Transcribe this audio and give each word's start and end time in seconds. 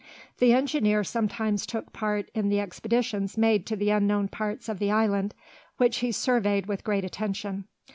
The 0.39 0.51
engineer 0.51 1.03
sometimes 1.03 1.67
took 1.67 1.93
part 1.93 2.31
in 2.33 2.49
the 2.49 2.59
expeditions 2.59 3.37
made 3.37 3.67
to 3.67 3.75
the 3.75 3.91
unknown 3.91 4.29
parts 4.29 4.67
of 4.67 4.79
the 4.79 4.89
island, 4.89 5.35
which 5.77 5.97
he 5.97 6.11
surveyed 6.11 6.65
with 6.65 6.83
great 6.83 7.05
attention. 7.05 7.65